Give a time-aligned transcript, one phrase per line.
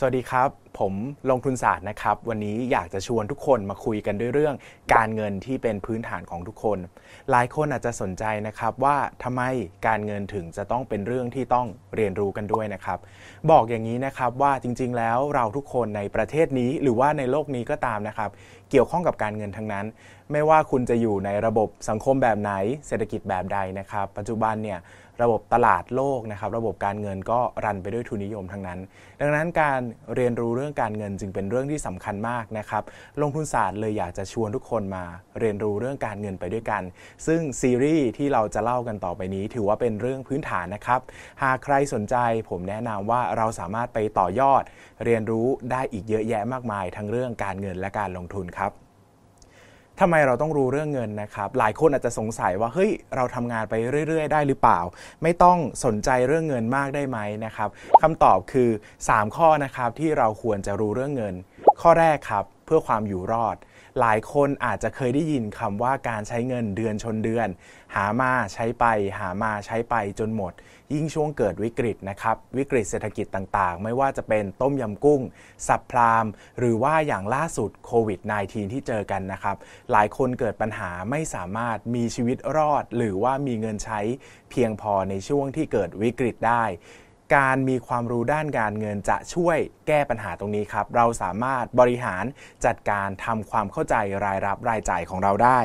[0.00, 0.94] สวัสดีครับ ผม
[1.30, 4.54] ลงทุนศาสตร์นะครับ วันนี้อยากจะชวนทุกคนมาคุยกันด้วยเรื่อง
[4.94, 6.78] การเงินที่เป็นพื้นฐานของทุกคน
[7.30, 9.42] หลายคนอาจจะสนใจนะครับว่าทำไม
[9.86, 12.98] การเงินถึงจะต้องเป็นเรื่องที่ต้องเรียนรู้กันด้วยนะครับ
[13.50, 18.30] บอกอย่างนี้นะครับว่าจริง ๆ แล้วเราทุกคนในประเทศนี้ หรือว่าในโลกนี้ก็ตามนะครับ
[18.70, 19.86] เกี่ยวข้องกับการเงินทั้งนั้น
[20.32, 22.52] ไม่ว่าคุณจะอยู่ในระบบสังคมแบบไหน
[22.86, 24.78] เศรษฐกิจแบบใดนะครับ ปัจจุบันเนี่ย
[25.22, 28.78] ระบบตลาดโลกนะครับ ระบบการเงินก็รันไปด้วยทุนนิยมทั้งนั้น
[29.20, 29.80] ดังนั้นการ
[30.14, 32.82] เรียนรู้เรื่องการเงินจึงเป็นเรื่องที่สำคัญมากนะครับ
[33.20, 35.04] ลงทุนศาสตร์เลยอยากจะชวนทุกคนมา
[35.40, 36.82] เรียนรู้เรื่องการเงินไปด้วยกัน
[37.26, 41.00] ซึ่งซีรีส์ที่เราจะเล่ากันต่อไปนี้ ถือว่าเป็นเรื่องพื้นฐานนะครับ
[41.42, 42.16] หากใครสนใจ
[42.48, 44.62] ผมแนะนำว่าเราสามารถไปต่อยอด
[45.04, 48.87] เรียนรู้ได้อีกเยอะแยะมากมาย ทั้งเรื่องการเงินและการลงทุนครับ
[50.00, 53.74] ทำไมเราต้องรู้เรื่องเงินนะครับ หลายคนอาจจะสงสัยว่าเฮ้ยเราทำงานไป
[54.08, 54.80] เรื่อย ๆ ได้หรือเปล่า
[55.22, 57.68] ไม่ต้องสนใจเรื่องเงินมากได้ไหมนะครับ
[58.02, 58.70] คำตอบคือ
[59.04, 61.34] 3 ข้อนะครับที่เราควรจะรู้เรื่องเงิน
[61.80, 63.56] ข้อแรกครับ เพื่อความอยู่รอด
[64.00, 67.48] หลายคนอาจจะเคยได้ยินคำว่าการใช้เงินเดือนชนเดือน
[67.94, 68.84] หามาใช้ไป
[69.18, 70.52] หามาใช้ไปจนหมด
[70.94, 75.20] ยิ่งช่วงเกิดวิกฤตนะครับ วิกฤตเศรษฐกิจต่างๆ ไม่ว่าจะเป็นต้มยำกุ้ง
[75.68, 76.26] สับพราม
[76.58, 79.56] หรือว่าอย่างล่าสุดโควิด -19 ที่เจอกันนะครับ
[79.92, 84.00] หลายคนเกิดปัญหาไม่สามารถมีชีวิตรอด หรือว่ามีเงินใช้
[84.50, 86.64] เพียงพอในช่วงที่เกิดวิกฤตได้
[87.36, 92.24] การมีความรู้ด้านการเงินจะช่วยแก้ปัญหาตรงนี้ครับ เราสามารถบริหาร
[92.64, 95.60] จัดการทำความเข้าใจรายรับรายจ่ายของเราได้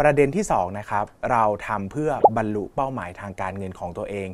[0.00, 4.28] ประเด็นที่2นะครับเราทำเพื่อบรรลุเป้าหมายทางการเงินของตัวเอง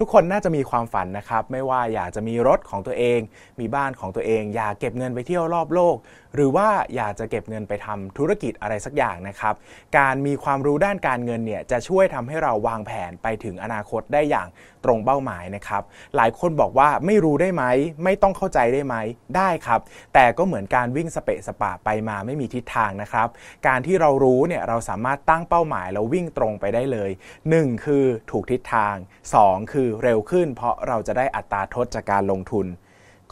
[0.00, 3.18] ทุกคนน่าจะมีความฝันนะครับ ไม่ว่าอยากจะมีรถของตัวเอง
[3.60, 5.96] มีบ้านของตัวเอง อยากเก็บเงินไปเที่ยวรอบโลก
[6.34, 9.54] หรือว่าอยากจะเก็บเงินไปทำธุรกิจอะไรสักอย่างนะครับ
[9.98, 14.48] การมีความรู้ด้านการเงินเนี่ยจะช่วยทำให้เราวางแผนไปถึงอนาคตได้อย่าง
[14.84, 15.82] ตรงเป้าหมายนะครับ
[16.16, 17.64] หลายคนบอกว่าไม่รู้ได้ไหม
[18.04, 18.94] ไม่ต้องเข้าใจได้ไหม
[19.36, 19.80] ได้ครับ
[20.14, 23.28] แต่ก็เหมือนการวิ่งสเปะสปะไปมาไม่มีทิศทางนะครับ
[23.66, 27.10] การที่เรารู้เนี่ยเราสามารถามารถตั้งเป้าหมายแล้ววิ่งตรงไปได้เลย
[27.48, 28.94] 1 คือถูกทิศทาง
[29.34, 32.66] 2 คือเร็วขึ้น เพราะเราจะได้อัตราทดจากการลงทุน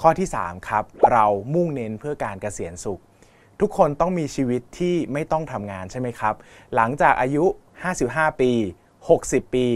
[0.01, 3.01] ข้อที่ 3 ครับ เรามุ่งเน้นเพื่อการเกษียณสุข
[3.61, 6.35] ทุกคนต้องมีชีวิตที่ไม่ต้องทำงานใช่ไหมครับ
[6.75, 7.45] หลังจากอายุ
[7.93, 8.53] 55 ปี
[9.03, 9.67] 60 ปี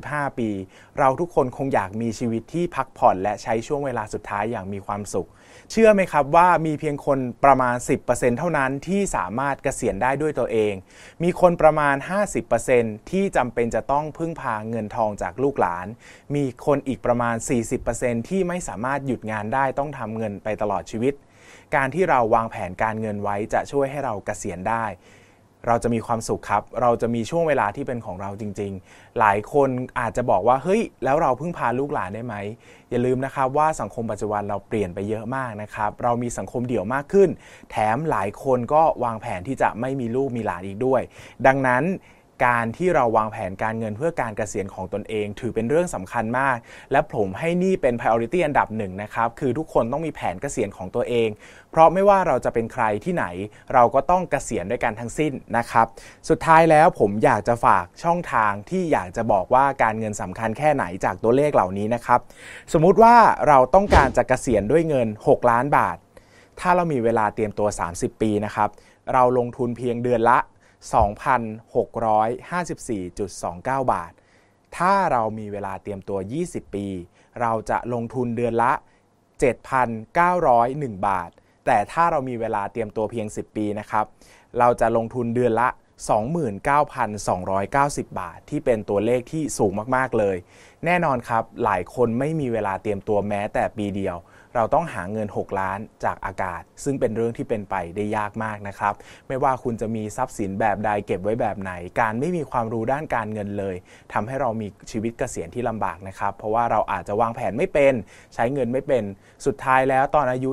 [0.00, 0.50] 65 ปี
[0.98, 5.28] เราทุกคนคงอยากมีชีวิตที่พักผ่อนและใช้ช่วงเวลาสุดท้ายอย่างมีความสุข
[5.70, 7.76] เชื่อไหมครับว่ามีเพียงคนประมาณ
[8.06, 10.74] 10%เท่านั้นที่สามารถเกษียณได้ด้วยตัวเอง
[11.22, 11.96] มีคนประมาณ
[12.52, 15.86] 50%ที่จำเป็นจะต้องพึ่งพาเงินทองจากลูกหลาน
[16.34, 17.36] มีคนอีกประมาณ
[17.82, 21.14] 40%ที่ไม่สามารถหยุดงานได้ต้องทำเงินไปตลอดชีวิต
[21.76, 24.84] การที่เราวางแผนการเงินไว้จะช่วยให้เราเกษียณได้
[25.66, 29.68] เราจะมีความสุขครับ เราจะมีช่วงเวลาที่เป็นของเราจริง ๆ หลายคน
[30.00, 32.34] อาจจะบอกว่าเฮ้ยแล้วเราพึ่งพาลูกหลานได้ไหม
[32.90, 37.28] อย่าลืมนะครับว่าสังคมปัจจุบันเราเปลี่ยนไปเยอะมากนะครับ เรามีสังคมเดี่ยวมากขึ้น
[37.70, 41.02] แถมหลายคนก็วางแผนที่จะไม่มีลูกมีหลานอีกด้วย
[41.46, 41.84] ดังนั้น
[42.46, 46.56] การที่เราวางแผนการเงินเพื่อการเกษียณของตนเอง ถือเป็นเรื่องสำคัญมาก
[46.92, 51.28] และผมให้นี่เป็น priority อันดับหนึ่งนะครับ คือทุกคนต้องมีแผนเกษียณของตัวเอง
[51.70, 53.24] เพราะไม่ว่าเราจะเป็นใครที่ไหน
[53.74, 55.86] เราก็ต้องเกษียณด้วยกันทั้งสิ้นนะครับ
[56.28, 62.20] สุดท้ายแล้วผมอยากจะฝากช่องทางที่อยากจะบอกว่าการเงินสำคัญแค่ไหนจากตัวเลขเหล่านี้นะครับ
[62.72, 63.14] สมมุติว่า
[63.48, 65.96] เราต้องการจะเกษียณด้วยเงิน 6 ล้านบาท
[66.60, 68.68] ถ้าเรามีเวลาเตรียมตัว 30 ปีนะครับ
[69.12, 70.38] เราลงทุนเพียงเดือนละ
[70.92, 74.12] 2,654.29 บาท
[74.76, 76.86] ถ้าเรามีเวลาเตรียมตัว 20 ปี
[77.40, 78.72] เราจะลงทุนเดือนละ
[79.48, 81.30] 7,901 บาท
[81.66, 84.04] แต่ถ้าเรามีเวลาเตรียมตัวเพียง 10 ปีนะครับ
[84.58, 85.68] เราจะลงทุนเดือนละ
[86.88, 90.36] 29,290 บาท ที่เป็นตัวเลขที่สูงมาก ๆ เลย
[90.84, 94.16] แน่นอนครับ หลายคนไม่มีเวลาเตรียมตัวแม้แต่ปีเดียว
[94.54, 98.94] เราต้องหาเงิน 6 ล้านจากอากาศ ซึ่งเป็นเรื่องที่เป็นไปได้ยากมากนะครับ
[99.28, 103.76] ไม่ว่าคุณจะมีทรัพย์สินแบบใดเก็บไว้แบบไหน การไม่มีความรู้ด้านการเงินเลย
[104.12, 107.94] ทำให้เรามีชีวิตเกษียณที่ลำบากนะครับ เพราะว่าเราอาจจะวางแผนไม่เป็น
[108.34, 109.04] ใช้เงินไม่เป็น
[109.46, 110.50] สุดท้ายแล้วตอนอายุ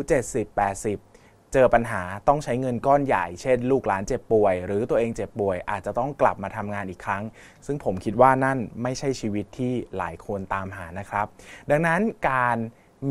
[0.55, 7.23] 70-80เจอปัญหาต้องใช้เงินก้อนใหญ่ เช่น ลูกหลานเจ็บป่วย หรือตัวเองเจ็บป่วย อาจจะต้องกลับมาทำงานอีกครั้ง
[7.65, 11.25] ซึ่งผมคิดว่านั่นไม่ใช่ชีวิตที่หลายคนตามหานะครับ
[11.69, 12.57] ดังนั้นการ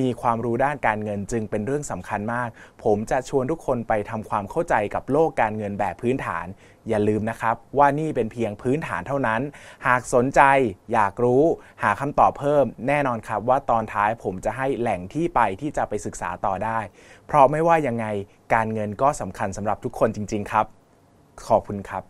[0.01, 2.49] มีความรู้ด้านการเงินจึงเป็นเรื่องสำคัญมาก
[2.85, 6.47] ผมจะชวนทุกคนไปทำความเข้าใจกับโลกการเงินแบบพื้นฐาน
[6.89, 9.41] อย่าลืมนะครับ ว่านี่เป็นเพียงพื้นฐานเท่านั้น
[9.87, 10.41] หากสนใจ
[10.93, 11.45] อยากรู้
[11.83, 16.79] หาคำตอบเพิ่ม แน่นอนครับว่าตอนท้ายผมจะให้แหล่งที่ไปที่จะไปศึกษาต่อได้
[17.27, 18.07] เพราะไม่ว่ายังไง
[18.55, 20.67] การเงินก็สำคัญสำหรับทุกคนจริง ๆ ครับ
[21.47, 22.10] ขอบคุณครับ